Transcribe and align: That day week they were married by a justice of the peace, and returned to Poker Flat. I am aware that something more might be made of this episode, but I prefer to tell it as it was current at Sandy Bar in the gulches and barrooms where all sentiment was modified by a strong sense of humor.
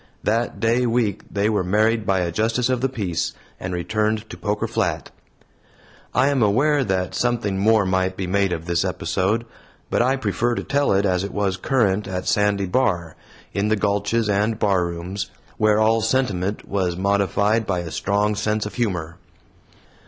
That 0.23 0.59
day 0.59 0.87
week 0.87 1.31
they 1.31 1.47
were 1.47 1.63
married 1.63 2.07
by 2.07 2.21
a 2.21 2.31
justice 2.31 2.69
of 2.69 2.81
the 2.81 2.89
peace, 2.89 3.33
and 3.59 3.71
returned 3.71 4.27
to 4.31 4.35
Poker 4.35 4.65
Flat. 4.67 5.11
I 6.15 6.29
am 6.29 6.41
aware 6.41 6.83
that 6.83 7.13
something 7.13 7.59
more 7.59 7.85
might 7.85 8.17
be 8.17 8.25
made 8.25 8.51
of 8.51 8.65
this 8.65 8.83
episode, 8.83 9.45
but 9.91 10.01
I 10.01 10.15
prefer 10.15 10.55
to 10.55 10.63
tell 10.63 10.91
it 10.91 11.05
as 11.05 11.23
it 11.23 11.31
was 11.31 11.55
current 11.55 12.07
at 12.07 12.27
Sandy 12.27 12.65
Bar 12.65 13.15
in 13.53 13.67
the 13.67 13.75
gulches 13.77 14.27
and 14.27 14.57
barrooms 14.57 15.29
where 15.57 15.79
all 15.79 16.01
sentiment 16.01 16.67
was 16.67 16.97
modified 16.97 17.67
by 17.67 17.81
a 17.81 17.91
strong 17.91 18.33
sense 18.33 18.65
of 18.65 18.73
humor. 18.73 19.17